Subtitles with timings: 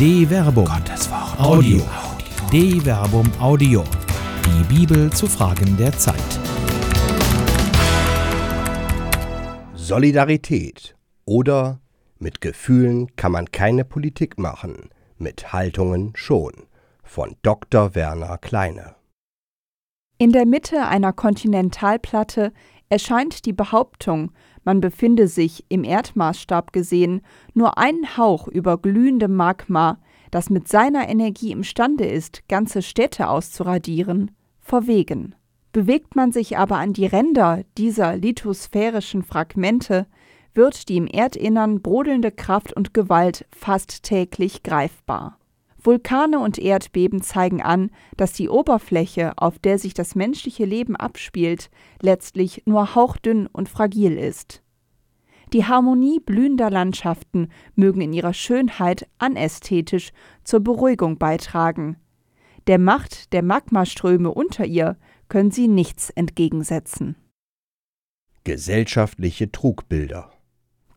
[0.00, 0.64] De Verbum.
[0.64, 1.38] Gottes Wort.
[1.38, 1.82] Audio.
[2.50, 3.84] De Verbum Audio.
[4.46, 6.16] Die Bibel zu Fragen der Zeit.
[9.74, 10.96] Solidarität
[11.26, 11.80] oder
[12.18, 16.54] mit Gefühlen kann man keine Politik machen, mit Haltungen schon.
[17.02, 17.94] Von Dr.
[17.94, 18.94] Werner Kleine.
[20.16, 22.54] In der Mitte einer Kontinentalplatte
[22.88, 24.32] erscheint die Behauptung,
[24.70, 27.22] man befinde sich, im Erdmaßstab gesehen,
[27.54, 29.98] nur einen Hauch über glühendem Magma,
[30.30, 35.34] das mit seiner Energie imstande ist, ganze Städte auszuradieren, verwegen.
[35.72, 40.06] Bewegt man sich aber an die Ränder dieser lithosphärischen Fragmente,
[40.54, 45.39] wird die im Erdinnern brodelnde Kraft und Gewalt fast täglich greifbar.
[45.82, 51.70] Vulkane und Erdbeben zeigen an, dass die Oberfläche, auf der sich das menschliche Leben abspielt,
[52.00, 54.62] letztlich nur hauchdünn und fragil ist.
[55.52, 60.12] Die Harmonie blühender Landschaften mögen in ihrer Schönheit anästhetisch
[60.44, 61.96] zur Beruhigung beitragen.
[62.66, 64.96] Der Macht der Magmaströme unter ihr
[65.28, 67.16] können sie nichts entgegensetzen.
[68.44, 70.32] Gesellschaftliche Trugbilder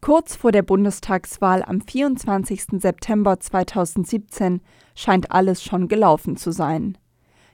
[0.03, 2.81] Kurz vor der Bundestagswahl am 24.
[2.81, 4.59] September 2017
[4.95, 6.97] scheint alles schon gelaufen zu sein.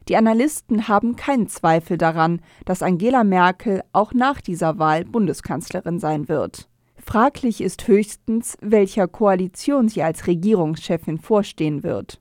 [0.08, 6.28] Die Analysten haben keinen Zweifel daran, dass Angela Merkel auch nach dieser Wahl Bundeskanzlerin sein
[6.28, 6.68] wird.
[6.98, 12.20] Fraglich ist höchstens, welcher Koalition sie als Regierungschefin vorstehen wird.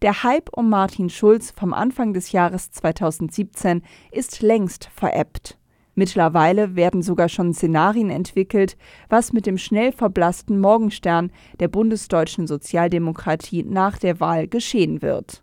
[0.00, 5.58] Der Hype um Martin Schulz vom Anfang des Jahres 2017 ist längst verebbt.
[5.98, 8.76] Mittlerweile werden sogar schon Szenarien entwickelt,
[9.08, 15.42] was mit dem schnell verblassten Morgenstern der bundesdeutschen Sozialdemokratie nach der Wahl geschehen wird.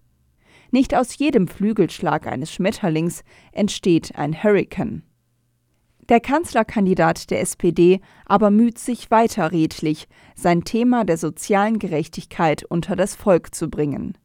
[0.70, 5.02] Nicht aus jedem Flügelschlag eines Schmetterlings entsteht ein Hurrikan.
[6.08, 12.96] Der Kanzlerkandidat der SPD aber müht sich weiter redlich, sein Thema der sozialen Gerechtigkeit unter
[12.96, 14.18] das Volk zu bringen.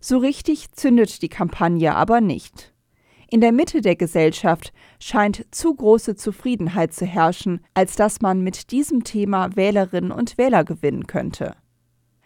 [0.00, 2.72] So richtig zündet die Kampagne aber nicht.
[3.30, 8.70] In der Mitte der Gesellschaft scheint zu große Zufriedenheit zu herrschen, als dass man mit
[8.70, 11.54] diesem Thema Wählerinnen und Wähler gewinnen könnte.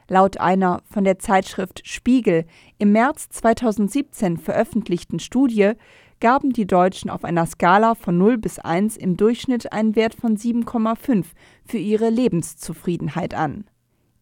[0.06, 2.44] Laut einer von der Zeitschrift Spiegel
[2.78, 5.72] im März 2017 veröffentlichten Studie
[6.20, 10.36] gaben die Deutschen auf einer Skala von 0 bis 1 im Durchschnitt einen Wert von
[10.36, 11.24] 7,5
[11.64, 13.64] für ihre Lebenszufriedenheit an.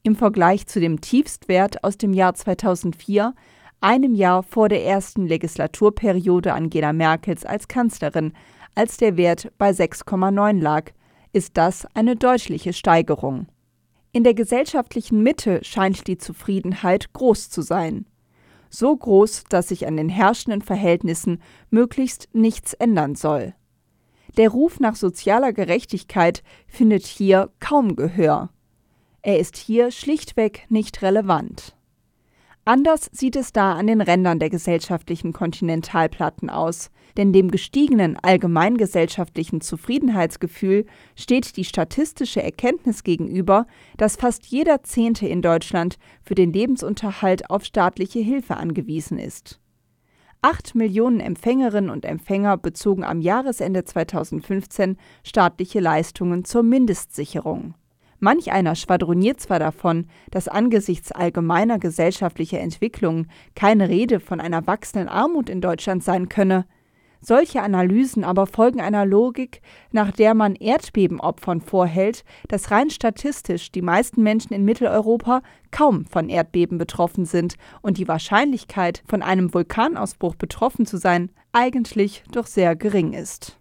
[0.03, 3.35] Im Vergleich zu dem Tiefstwert aus dem Jahr 2004
[3.81, 8.33] einem Jahr vor der ersten Legislaturperiode Angela Merkels als Kanzlerin,
[8.75, 10.91] als der Wert bei 6,9 lag,
[11.33, 13.47] ist das eine deutliche Steigerung.
[14.13, 18.07] In der gesellschaftlichen Mitte scheint die Zufriedenheit groß zu sein.
[18.69, 23.55] So groß, dass sich an den herrschenden Verhältnissen möglichst nichts ändern soll.
[24.37, 28.51] Der Ruf nach sozialer Gerechtigkeit findet hier kaum Gehör.
[29.23, 31.77] Er ist hier schlichtweg nicht relevant.
[32.67, 39.61] Anders sieht es da an den Rändern der gesellschaftlichen Kontinentalplatten aus, denn dem gestiegenen allgemeingesellschaftlichen
[39.61, 40.85] Zufriedenheitsgefühl
[41.17, 43.67] steht die statistische Erkenntnis gegenüber,
[43.97, 49.59] dass fast jeder Zehnte in Deutschland für den Lebensunterhalt auf staatliche Hilfe angewiesen ist.
[50.43, 57.75] Acht Millionen Empfängerinnen und Empfänger bezogen am Jahresende 2015 staatliche Leistungen zur Mindestsicherung.
[58.21, 65.09] Manch einer schwadroniert zwar davon, dass angesichts allgemeiner gesellschaftlicher Entwicklungen keine Rede von einer wachsenden
[65.09, 66.67] Armut in Deutschland sein könne.
[67.23, 69.61] Solche Analysen aber folgen einer Logik,
[69.91, 76.29] nach der man Erdbebenopfern vorhält, dass rein statistisch die meisten Menschen in Mitteleuropa kaum von
[76.29, 82.77] Erdbeben betroffen sind und die Wahrscheinlichkeit, von einem Vulkanausbruch betroffen zu sein, eigentlich doch sehr
[82.77, 83.59] gering ist.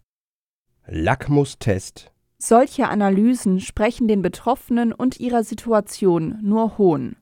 [0.85, 7.17] Lackmustest solche Analysen sprechen den Betroffenen und ihrer Situation nur Hohn.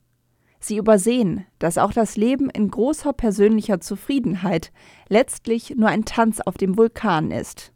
[0.60, 4.72] Sie übersehen, dass auch das Leben in großer persönlicher Zufriedenheit
[5.08, 7.72] letztlich nur ein Tanz auf dem Vulkan ist.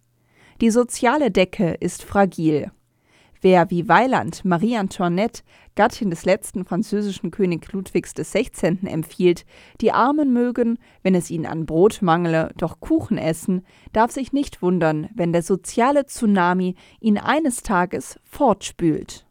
[0.60, 2.70] Die soziale Decke ist fragil.
[3.42, 5.42] Wer wie Weiland Marie Antoinette,
[5.74, 9.44] Gattin des letzten französischen König Ludwigs XVI., empfiehlt,
[9.80, 14.62] die Armen mögen, wenn es ihnen an Brot mangle, doch Kuchen essen, darf sich nicht
[14.62, 19.26] wundern, wenn der soziale Tsunami ihn eines Tages fortspült.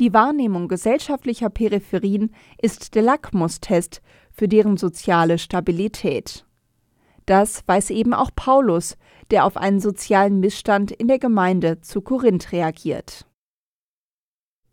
[0.00, 4.00] Die Wahrnehmung gesellschaftlicher Peripherien ist der Lackmustest
[4.32, 6.46] für deren soziale Stabilität.
[7.28, 8.96] Das weiß eben auch Paulus,
[9.30, 13.26] der auf einen sozialen Missstand in der Gemeinde zu Korinth reagiert.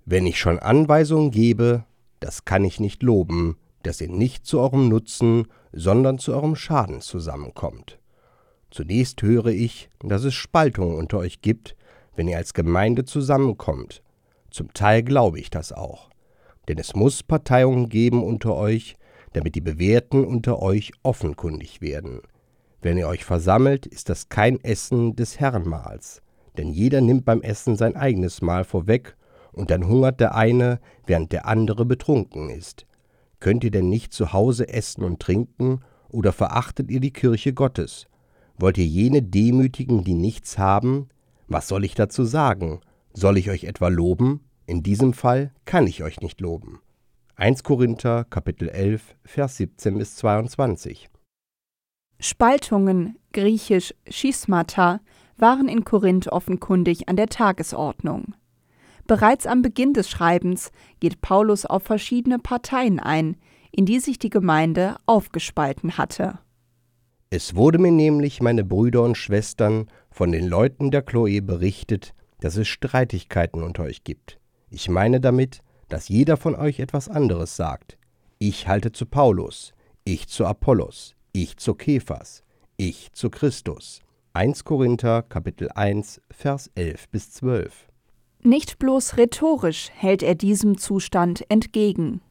[0.06, 1.84] Wenn ich schon Anweisungen gebe,
[2.22, 7.02] das kann ich nicht loben, dass ihr nicht zu eurem Nutzen, sondern zu eurem Schaden
[7.02, 8.00] zusammenkommt.
[8.72, 11.76] Zunächst höre ich, dass es Spaltungen unter euch gibt,
[12.16, 14.02] wenn ihr als Gemeinde zusammenkommt.
[14.50, 16.10] Zum Teil glaube ich das auch.
[16.70, 18.96] Denn es muss Parteiungen geben unter euch,
[19.34, 22.22] damit die Bewährten unter euch offenkundig werden.
[22.86, 26.22] Wenn ihr euch versammelt, ist das kein Essen des Herrenmahls,
[26.56, 29.18] denn jeder nimmt beim Essen sein eigenes Mahl vorweg,
[29.54, 32.86] und dann hungert der eine, während der andere betrunken ist.
[33.40, 35.80] Könnt ihr denn nicht zu Hause essen und trinken,
[36.10, 38.06] oder verachtet ihr die Kirche Gottes?
[38.56, 41.10] Wollt ihr jene demütigen, die nichts haben?
[41.48, 42.82] Was soll ich dazu sagen?
[43.14, 44.42] Soll ich euch etwa loben?
[44.68, 46.82] In diesem Fall kann ich euch nicht loben.
[47.36, 51.10] 1 Korinther Kapitel 11 Vers 17 bis 22
[52.20, 55.02] Spaltungen, griechisch Schismata,
[55.38, 58.36] waren in Korinth offenkundig an der Tagesordnung.
[59.08, 63.38] Bereits am Beginn des Schreibens geht Paulus auf verschiedene Parteien ein,
[63.72, 66.40] in die sich die Gemeinde aufgespalten hatte.
[67.30, 72.56] Es wurde mir nämlich, meine Brüder und Schwestern, von den Leuten der Chloe berichtet, dass
[72.56, 74.40] es Streitigkeiten unter euch gibt.
[74.70, 75.60] Ich meine damit,
[75.90, 77.98] dass jeder von euch etwas anderes sagt.
[78.40, 79.74] Ich halte zu Paulus,
[80.04, 82.44] ich zu Apollos, ich zu Kephas,
[82.78, 84.00] ich zu Christus.
[84.34, 87.90] 1 Korinther Kapitel 1 Vers 11 bis 12.
[88.44, 92.22] Nicht bloß rhetorisch hält er diesem Zustand entgegen.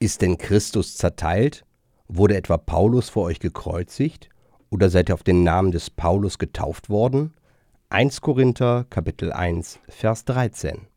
[0.00, 1.64] Ist denn Christus zerteilt?
[2.08, 4.30] Wurde etwa Paulus vor euch gekreuzigt?
[4.68, 7.34] Oder seid ihr auf den Namen des Paulus getauft worden?
[7.90, 10.88] 1 Korinther Kapitel 1 Vers 13.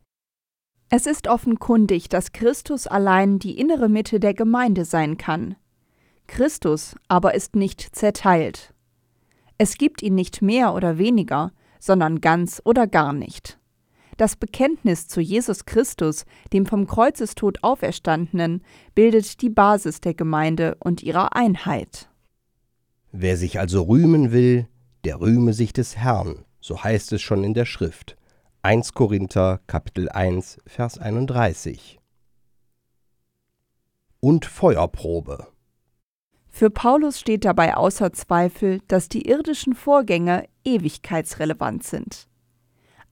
[0.90, 5.56] Es ist offenkundig, dass Christus allein die innere Mitte der Gemeinde sein kann.
[6.28, 8.74] Christus aber ist nicht zerteilt.
[9.58, 13.60] Es gibt ihn nicht mehr oder weniger, sondern ganz oder gar nicht.
[14.18, 18.64] Das Bekenntnis zu Jesus Christus, dem vom Kreuzestod auferstandenen,
[18.96, 22.10] bildet die Basis der Gemeinde und ihrer Einheit.
[23.12, 24.68] Wer sich also rühmen will,
[25.04, 28.18] der rühme sich des Herrn, so heißt es schon in der Schrift.
[28.64, 32.00] 1 Korinther Kapitel 1 Vers 31.
[34.20, 35.48] Und Feuerprobe.
[36.58, 42.28] Für Paulus steht dabei außer Zweifel, dass die irdischen Vorgänge ewigkeitsrelevant sind.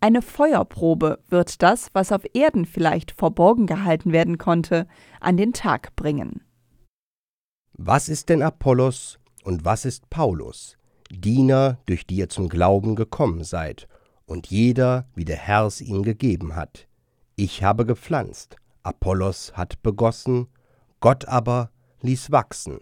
[0.02, 4.88] Eine Feuerprobe wird das, was auf Erden vielleicht verborgen gehalten werden konnte,
[5.20, 6.42] an den Tag bringen.
[7.74, 10.80] Was ist denn Apollos und was ist Paulus?
[11.12, 13.88] Diener, durch die ihr zum Glauben gekommen seid,
[14.26, 16.88] und jeder, wie der Herr es ihm gegeben hat.
[17.36, 20.48] Ich habe gepflanzt, Apollos hat begossen,
[21.00, 21.70] Gott aber
[22.02, 22.80] ließ wachsen.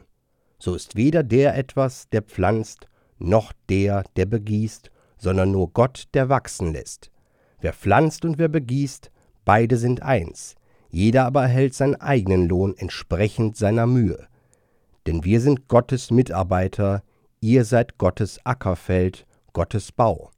[0.63, 2.88] So ist weder der etwas, der pflanzt,
[3.19, 7.12] noch der, der begießt, sondern nur Gott, der wachsen lässt.
[7.60, 9.12] Wer pflanzt und wer begießt,
[9.44, 10.56] beide sind eins,
[10.89, 14.25] jeder aber erhält seinen eigenen Lohn entsprechend seiner Mühe.
[15.06, 17.04] Denn wir sind Gottes Mitarbeiter,
[17.42, 20.31] ihr seid Gottes Ackerfeld, Gottes Bau.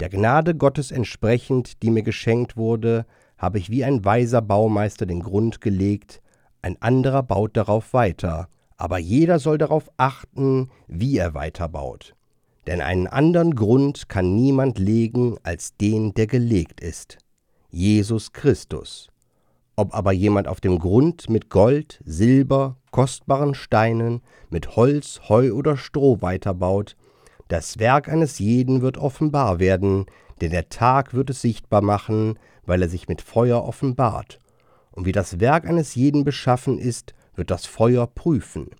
[0.00, 3.06] Der Gnade Gottes entsprechend, die mir geschenkt wurde,
[3.38, 6.20] habe ich wie ein weiser Baumeister den Grund gelegt,
[6.60, 12.14] ein anderer baut darauf weiter, aber jeder soll darauf achten, wie er weiterbaut.
[12.66, 17.18] Denn einen anderen Grund kann niemand legen als den, der gelegt ist,
[17.70, 19.08] Jesus Christus.
[19.76, 25.76] Ob aber jemand auf dem Grund mit Gold, Silber, kostbaren Steinen, mit Holz, Heu oder
[25.76, 26.96] Stroh weiterbaut,
[27.48, 30.06] das Werk eines jeden wird offenbar werden,
[30.40, 34.40] denn der Tag wird es sichtbar machen, weil er sich mit Feuer offenbart.
[34.90, 38.70] Und wie das Werk eines jeden beschaffen ist, wird das Feuer prüfen.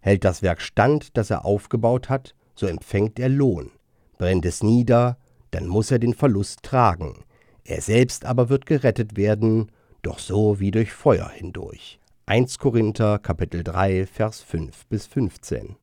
[0.00, 3.70] Hält das Werk stand, das er aufgebaut hat, so empfängt er Lohn.
[4.18, 5.18] Brennt es nieder,
[5.50, 7.24] dann muss er den Verlust tragen.
[7.64, 9.70] Er selbst aber wird gerettet werden,
[10.02, 11.98] doch so wie durch Feuer hindurch.
[12.26, 15.76] 1 Korinther Kapitel 3 Vers 5 bis 15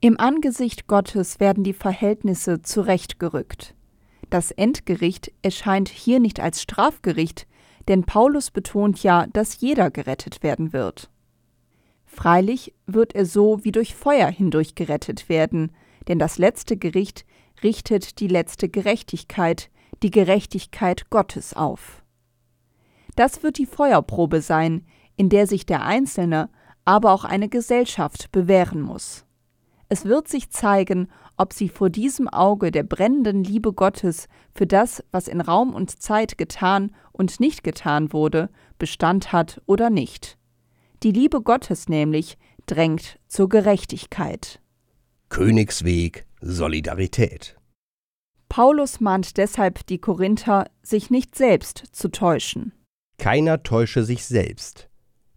[0.00, 3.74] Im Angesicht Gottes werden die Verhältnisse zurechtgerückt.
[4.30, 7.46] Das Endgericht erscheint hier nicht als Strafgericht,
[7.88, 11.10] denn Paulus betont ja, dass jeder gerettet werden wird.
[12.04, 15.72] Freilich wird er so wie durch Feuer hindurch gerettet werden,
[16.08, 17.24] denn das letzte Gericht
[17.62, 19.70] richtet die letzte Gerechtigkeit,
[20.02, 22.02] die Gerechtigkeit Gottes auf.
[23.16, 26.50] Das wird die Feuerprobe sein, in der sich der Einzelne,
[26.84, 29.24] aber auch eine Gesellschaft bewähren muss.
[29.88, 35.04] Es wird sich zeigen, ob sie vor diesem Auge der brennenden Liebe Gottes für das,
[35.10, 40.38] was in Raum und Zeit getan und nicht getan wurde, Bestand hat oder nicht.
[41.02, 44.60] Die Liebe Gottes nämlich drängt zur Gerechtigkeit.
[45.28, 47.56] Königsweg Solidarität.
[48.48, 52.72] Paulus mahnt deshalb die Korinther, sich nicht selbst zu täuschen.
[53.18, 54.88] Keiner täusche sich selbst.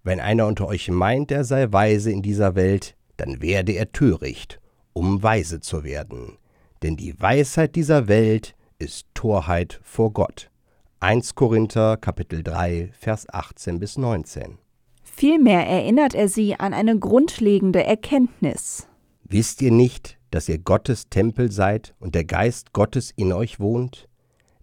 [0.04, 4.60] Wenn einer unter euch meint, er sei weise in dieser Welt, dann werde er töricht,
[5.00, 6.38] um weise zu werden.
[6.84, 10.52] Denn die Weisheit dieser Welt ist Torheit vor Gott.
[11.00, 14.58] 1 Korinther Kapitel 3 Vers 18 bis 19.
[15.02, 18.90] Vielmehr erinnert er sie an eine grundlegende Erkenntnis.
[19.24, 24.10] Wisst ihr nicht, dass ihr Gottes Tempel seid und der Geist Gottes in euch wohnt?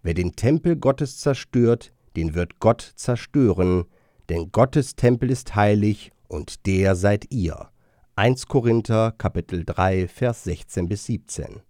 [0.03, 3.85] Wer den Tempel Gottes zerstört, den wird Gott zerstören,
[4.29, 7.71] denn Gottes Tempel ist heilig und der seid ihr.
[8.19, 11.61] 1 Korinther Kapitel 3 Vers 16 bis 17.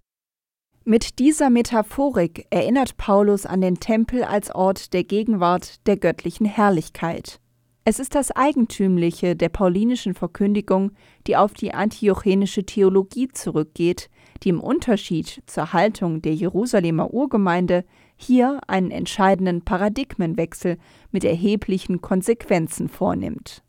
[0.86, 7.42] Mit dieser Metaphorik erinnert Paulus an den Tempel als Ort der Gegenwart der göttlichen Herrlichkeit.
[7.84, 10.92] Es ist das Eigentümliche der paulinischen Verkündigung,
[11.28, 14.10] die auf die antiochenische Theologie zurückgeht,
[14.44, 17.84] die im Unterschied zur Haltung der Jerusalemer Urgemeinde
[18.16, 20.78] hier einen entscheidenden Paradigmenwechsel
[21.12, 23.66] mit erheblichen Konsequenzen vornimmt.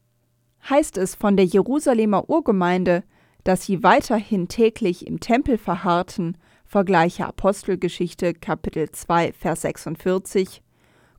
[0.69, 3.05] Heißt es von der Jerusalemer Urgemeinde,
[3.45, 6.37] dass sie weiterhin täglich im Tempel verharrten,
[6.67, 10.62] vergleiche Apostelgeschichte Kapitel 2 Vers 46,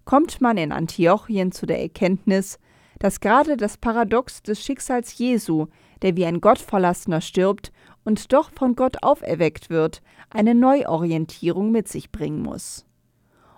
[0.05, 2.59] kommt man in Antiochien zu der Erkenntnis,
[2.99, 5.67] dass gerade das Paradox des Schicksals Jesu,
[6.01, 7.71] der wie ein Gottverlassener stirbt
[8.03, 12.85] und doch von Gott auferweckt wird, eine Neuorientierung mit sich bringen muss.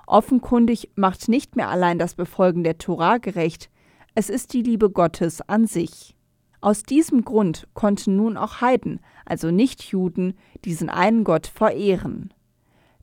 [0.08, 3.70] Offenkundig macht nicht mehr allein das Befolgen der Tora gerecht,
[4.14, 6.16] es ist die Liebe Gottes an sich.
[6.60, 12.34] Aus diesem Grund konnten nun auch Heiden, also Nichtjuden, diesen einen Gott verehren.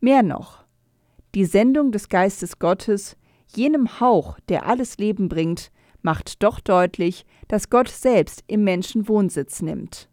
[0.00, 0.64] Mehr noch,
[1.34, 3.16] die Sendung des Geistes Gottes,
[3.54, 5.72] jenem Hauch, der alles Leben bringt,
[6.02, 10.08] macht doch deutlich, dass Gott selbst im Menschen Wohnsitz nimmt.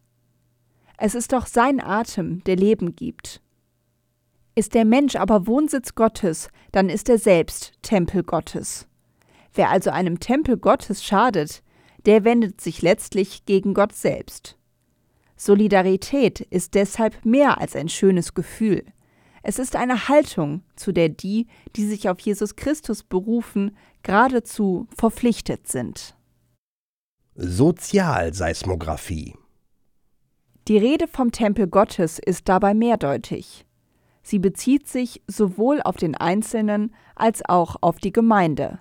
[0.98, 3.42] Es ist doch sein Atem, der Leben gibt.
[4.56, 8.88] Ist der Mensch aber Wohnsitz Gottes, dann ist er selbst Tempel Gottes.
[9.56, 11.64] Wer also einem Tempel Gottes schadet,
[12.06, 14.58] der wendet sich letztlich gegen Gott selbst.
[15.38, 18.86] Solidarität ist deshalb mehr als ein schönes Gefühl.
[19.44, 25.68] Es ist eine Haltung, zu der die, die sich auf Jesus Christus berufen, geradezu verpflichtet
[25.68, 26.16] sind.
[27.36, 29.36] Sozialseismographie
[30.68, 33.66] Die Rede vom Tempel Gottes ist dabei mehrdeutig.
[34.24, 38.80] Sie bezieht sich sowohl auf den Einzelnen als auch auf die Gemeinde.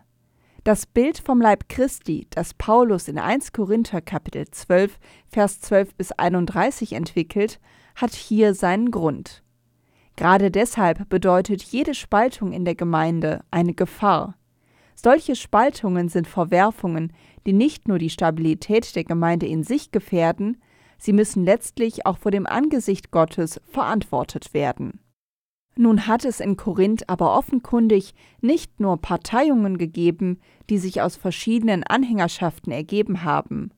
[0.65, 6.13] Das Bild vom Leib Christi, das Paulus in 1 Korinther Kapitel 12, Vers 12 bis
[6.13, 7.61] 31 entwickelt,
[7.95, 9.43] hat hier seinen Grund.
[10.17, 14.39] Gerade deshalb bedeutet jede Spaltung in der Gemeinde eine Gefahr.
[14.95, 17.13] Solche Spaltungen sind Verwerfungen,
[17.47, 20.63] die nicht nur die Stabilität der Gemeinde in sich gefährden,
[20.97, 25.04] sie müssen letztlich auch vor dem Angesicht Gottes verantwortet werden.
[25.77, 30.39] Nun hat es in Korinth aber offenkundig nicht nur Parteiungen gegeben,
[30.71, 33.73] die sich aus verschiedenen Anhängerschaften ergeben haben.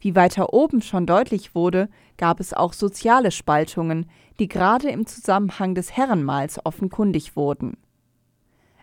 [0.00, 4.06] Wie weiter oben schon deutlich wurde, gab es auch soziale Spaltungen,
[4.38, 7.76] die gerade im Zusammenhang des Herrenmahls offenkundig wurden.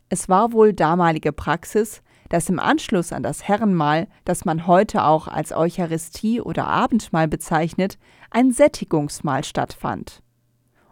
[0.09, 5.27] Es war wohl damalige Praxis, dass im Anschluss an das Herrenmahl, das man heute auch
[5.27, 7.97] als Eucharistie oder Abendmahl bezeichnet,
[8.29, 10.23] ein Sättigungsmahl stattfand.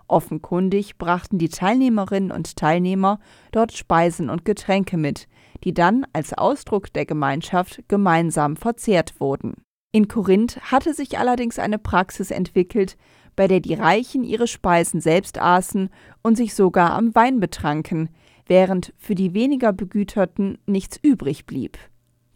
[0.09, 3.19] Offenkundig brachten die Teilnehmerinnen und Teilnehmer
[3.51, 5.27] dort Speisen und Getränke mit,
[5.63, 9.55] die dann als Ausdruck der Gemeinschaft gemeinsam verzehrt wurden.
[9.91, 12.97] In Korinth hatte sich allerdings eine Praxis entwickelt,
[13.35, 15.89] bei der die Reichen ihre Speisen selbst aßen
[16.21, 18.09] und sich sogar am Wein betranken,
[18.45, 21.77] während für die weniger Begüterten nichts übrig blieb.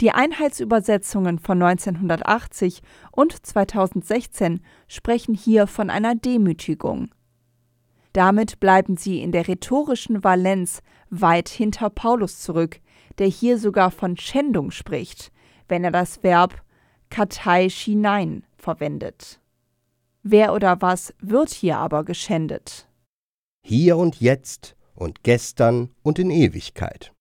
[0.01, 7.09] Die Einheitsübersetzungen von 1980 und 2016 sprechen hier von einer Demütigung.
[8.13, 12.79] Damit bleiben sie in der rhetorischen Valenz weit hinter Paulus zurück,
[13.17, 15.32] der hier sogar von Schändung spricht,
[15.67, 16.63] wenn er das Verb
[17.10, 19.39] katai shinein verwendet.
[20.22, 22.88] Wer oder was wird hier aber geschändet?
[23.65, 27.12] Hier und jetzt und gestern und in Ewigkeit.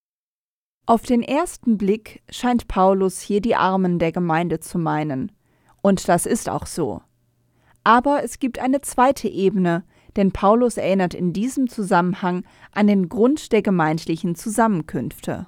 [0.85, 5.33] Auf den ersten Blick scheint Paulus hier die Armen der Gemeinde zu meinen.
[5.81, 7.03] Und das ist auch so.
[7.85, 9.85] Aber es gibt eine zweite Ebene,
[10.17, 15.47] denn Paulus erinnert in diesem Zusammenhang an den Grund der gemeindlichen Zusammenkünfte.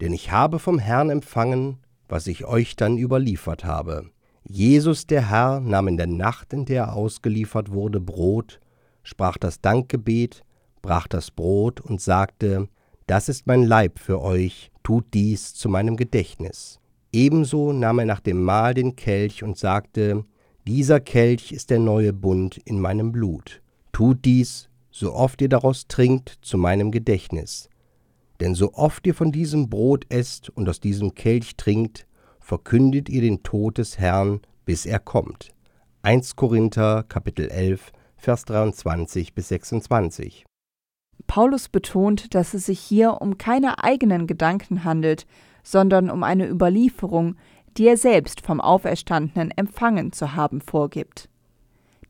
[0.00, 4.10] Denn ich habe vom Herrn empfangen, was ich euch dann überliefert habe.
[4.44, 8.60] Jesus der Herr nahm in der Nacht, in der er ausgeliefert wurde, Brot,
[9.02, 10.42] sprach das Dankgebet,
[10.82, 12.68] brach das Brot und sagte,
[13.06, 16.80] Das ist mein Leib für euch, tut dies zu meinem Gedächtnis.
[17.12, 20.24] Ebenso nahm er nach dem Mahl den Kelch und sagte,
[20.70, 23.60] dieser Kelch ist der neue Bund in meinem Blut.
[23.90, 27.68] Tut dies, so oft ihr daraus trinkt, zu meinem Gedächtnis.
[28.38, 32.06] Denn so oft ihr von diesem Brot esst und aus diesem Kelch trinkt,
[32.38, 35.52] verkündet ihr den Tod des Herrn, bis er kommt.
[36.02, 40.44] 1 Korinther Kapitel 11 Vers 23 bis 26.
[41.26, 45.26] Paulus betont, dass es sich hier um keine eigenen Gedanken handelt,
[45.64, 47.34] sondern um eine Überlieferung,
[47.76, 51.28] die er selbst vom Auferstandenen empfangen zu haben vorgibt.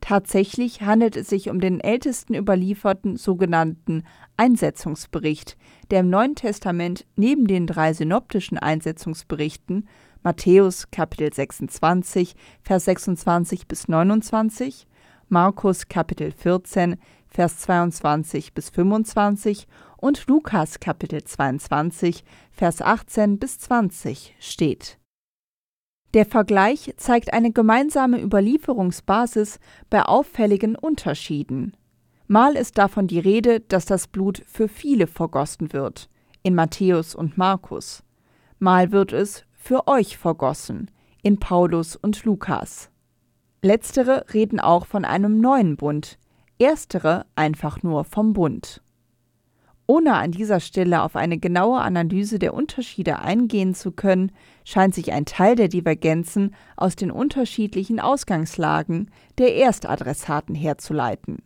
[0.01, 4.03] Tatsächlich handelt es sich um den ältesten überlieferten sogenannten
[4.35, 5.57] Einsetzungsbericht,
[5.91, 9.87] der im Neuen Testament neben den drei synoptischen Einsetzungsberichten
[10.23, 14.87] Matthäus Kapitel 26, Vers 26 bis 29,
[15.29, 24.35] Markus Kapitel 14, Vers 22 bis 25 und Lukas Kapitel 22, Vers 18 bis 20
[24.39, 25.00] steht.
[26.13, 31.77] Der Vergleich zeigt eine gemeinsame Überlieferungsbasis bei auffälligen Unterschieden.
[32.27, 36.09] Mal ist davon die Rede, dass das Blut für viele vergossen wird,
[36.43, 38.03] in Matthäus und Markus.
[38.59, 40.91] Mal wird es für euch vergossen,
[41.23, 42.89] in Paulus und Lukas.
[43.61, 46.17] Letztere reden auch von einem neuen Bund,
[46.57, 48.81] erstere einfach nur vom Bund.
[49.91, 54.31] Ohne an dieser Stelle auf eine genaue Analyse der Unterschiede eingehen zu können,
[54.63, 61.39] scheint sich ein Teil der Divergenzen aus den unterschiedlichen Ausgangslagen der Erstadressaten herzuleiten.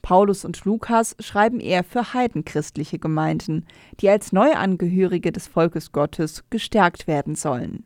[0.00, 3.66] Paulus und Lukas schreiben eher für heidenchristliche Gemeinden,
[4.00, 7.84] die als Neuangehörige des Volkes Gottes gestärkt werden sollen.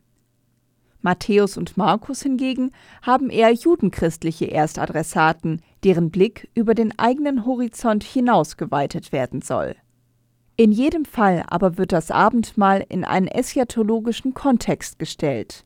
[1.06, 8.56] Matthäus und Markus hingegen haben eher judenchristliche Erstadressaten, deren Blick über den eigenen Horizont hinaus
[8.56, 9.76] geweitet werden soll.
[10.56, 15.64] In jedem Fall aber wird das Abendmahl in einen eschatologischen Kontext gestellt.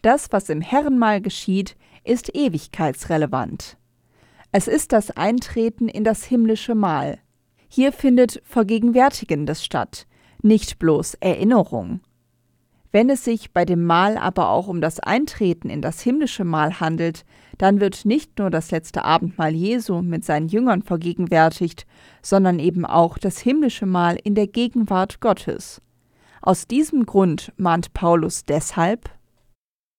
[0.00, 3.76] Das, was im Herrenmahl geschieht, ist ewigkeitsrelevant.
[4.50, 7.18] Es ist das Eintreten in das himmlische Mahl.
[7.68, 10.06] Hier findet Vergegenwärtigendes statt,
[10.40, 12.00] nicht bloß Erinnerung.
[12.92, 16.80] Wenn es sich bei dem Mahl aber auch um das Eintreten in das himmlische Mahl
[16.80, 17.24] handelt,
[17.56, 21.86] dann wird nicht nur das letzte Abendmahl Jesu mit seinen Jüngern vergegenwärtigt,
[22.20, 25.80] sondern eben auch das himmlische Mahl in der Gegenwart Gottes.
[26.42, 29.10] Aus diesem Grund mahnt Paulus deshalb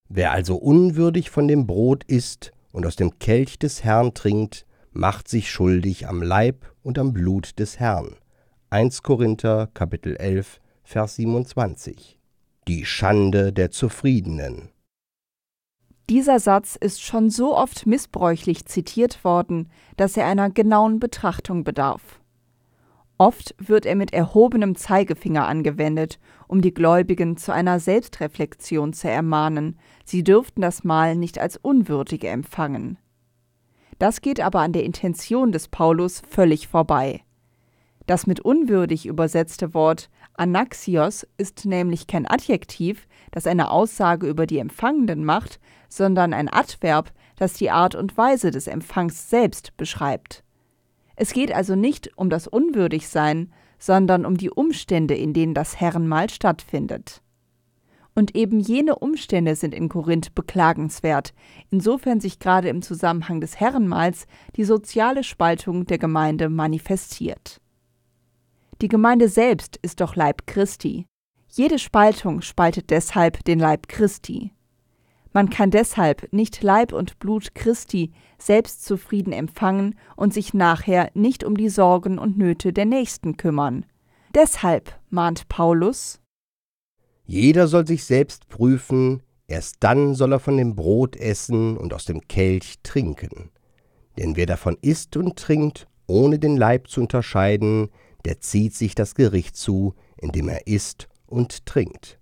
[0.09, 5.29] Wer also unwürdig von dem Brot isst und aus dem Kelch des Herrn trinkt, macht
[5.29, 8.17] sich schuldig am Leib und am Blut des Herrn.
[8.71, 12.20] 1 Korinther Kapitel 11 Vers 27
[12.67, 14.69] die Schande der Zufriedenen.
[16.09, 22.19] Dieser Satz ist schon so oft missbräuchlich zitiert worden, dass er einer genauen Betrachtung bedarf.
[23.17, 29.79] Oft wird er mit erhobenem Zeigefinger angewendet, um die Gläubigen zu einer Selbstreflexion zu ermahnen,
[30.05, 32.97] sie dürften das Mahl nicht als Unwürdige empfangen.
[33.99, 37.21] Das geht aber an der Intention des Paulus völlig vorbei.
[38.07, 44.59] Das mit unwürdig übersetzte Wort Anaxios ist nämlich kein Adjektiv, das eine Aussage über die
[44.59, 50.43] Empfangenden macht, sondern ein Adverb, das die Art und Weise des Empfangs selbst beschreibt.
[51.15, 56.29] Es geht also nicht um das Unwürdigsein, sondern um die Umstände, in denen das Herrenmahl
[56.29, 57.21] stattfindet.
[58.13, 61.33] Und eben jene Umstände sind in Korinth beklagenswert,
[61.69, 67.61] insofern sich gerade im Zusammenhang des Herrenmahls die soziale Spaltung der Gemeinde manifestiert.
[68.81, 71.05] Die Gemeinde selbst ist doch Leib Christi.
[71.49, 74.53] Jede Spaltung spaltet deshalb den Leib Christi.
[75.33, 81.43] Man kann deshalb nicht Leib und Blut Christi selbst zufrieden empfangen und sich nachher nicht
[81.43, 83.85] um die Sorgen und Nöte der Nächsten kümmern.
[84.33, 86.19] Deshalb mahnt Paulus
[87.25, 92.05] Jeder soll sich selbst prüfen, erst dann soll er von dem Brot essen und aus
[92.05, 93.51] dem Kelch trinken.
[94.17, 97.89] Denn wer davon isst und trinkt, ohne den Leib zu unterscheiden,
[98.25, 102.19] der zieht sich das Gericht zu, indem er isst und trinkt.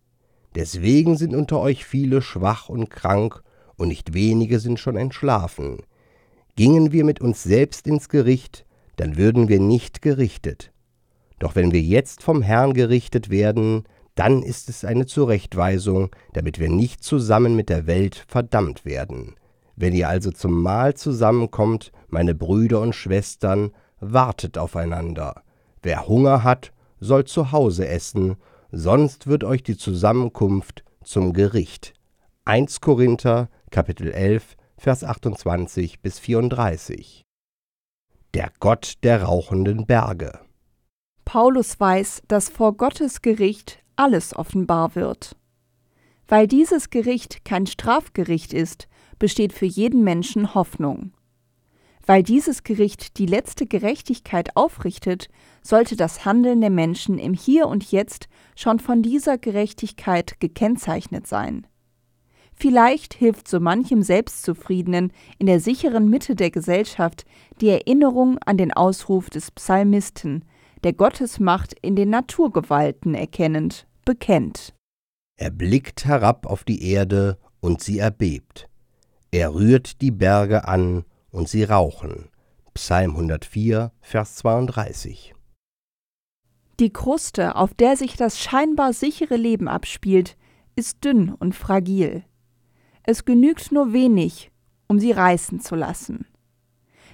[0.56, 3.44] Deswegen sind unter euch viele schwach und krank,
[3.76, 5.78] und nicht wenige sind schon entschlafen.
[6.56, 8.66] Gingen wir mit uns selbst ins Gericht,
[8.98, 10.74] dann würden wir nicht gerichtet.
[11.40, 13.86] Doch wenn wir jetzt vom Herrn gerichtet werden,
[14.16, 19.36] dann ist es eine Zurechtweisung, damit wir nicht zusammen mit der Welt verdammt werden.
[19.78, 25.44] Wenn ihr also zum Mahl zusammenkommt, meine Brüder und Schwestern, wartet aufeinander.
[25.82, 28.36] Wer Hunger hat, soll zu Hause essen,
[28.72, 31.94] sonst wird euch die Zusammenkunft zum Gericht.
[32.46, 37.24] 1 Korinther Kapitel 11 Vers 28 bis 34
[38.34, 40.40] Der Gott der rauchenden Berge
[41.26, 45.36] Paulus weiß, dass vor Gottes Gericht alles offenbar wird.
[46.28, 48.88] Weil dieses Gericht kein Strafgericht ist,
[49.20, 51.12] besteht für jeden Menschen Hoffnung.
[52.10, 55.28] Weil dieses Gericht die letzte Gerechtigkeit aufrichtet,
[55.62, 61.68] sollte das Handeln der Menschen im Hier und Jetzt schon von dieser Gerechtigkeit gekennzeichnet sein.
[62.56, 67.26] Vielleicht hilft so manchem Selbstzufriedenen in der sicheren Mitte der Gesellschaft
[67.62, 70.46] die Erinnerung an den Ausruf des Psalmisten,
[70.84, 74.74] der Gottes Macht in den Naturgewalten erkennend, bekennt.
[75.38, 78.68] Er blickt herab auf die Erde und sie erbebt.
[79.30, 82.30] Er rührt die Berge an und sie rauchen.
[82.74, 85.34] Psalm 104, Vers 32.
[86.80, 90.38] Die Kruste, auf der sich das scheinbar sichere Leben abspielt,
[90.76, 92.24] ist dünn und fragil.
[93.04, 94.52] Es genügt nur wenig,
[94.88, 96.26] um sie reißen zu lassen.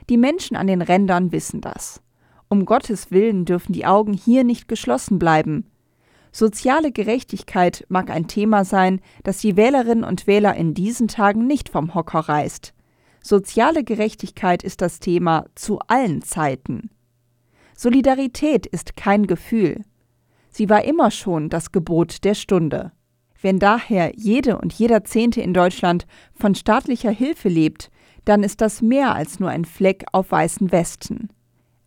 [0.10, 2.02] Die Menschen an den Rändern wissen das.
[2.48, 5.66] Um Gottes Willen dürfen die Augen hier nicht geschlossen bleiben.
[6.32, 11.70] Soziale Gerechtigkeit mag ein Thema sein, das die Wählerinnen und Wähler in diesen Tagen nicht
[11.70, 12.74] vom Hocker reißt.
[13.28, 16.92] Soziale Gerechtigkeit ist das Thema zu allen Zeiten.
[17.76, 19.84] Solidarität ist kein Gefühl.
[20.52, 22.92] Sie war immer schon das Gebot der Stunde.
[23.42, 27.90] Wenn daher jede und jeder Zehnte in Deutschland von staatlicher Hilfe lebt,
[28.26, 31.30] dann ist das mehr als nur ein Fleck auf weißen Westen.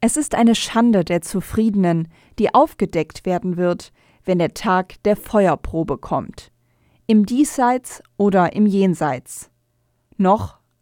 [0.00, 2.08] Es ist eine Schande der Zufriedenen,
[2.40, 3.92] die aufgedeckt werden wird,
[4.24, 6.50] wenn der Tag der Feuerprobe kommt.
[7.06, 9.50] Im Diesseits oder im Jenseits.
[10.16, 10.57] Noch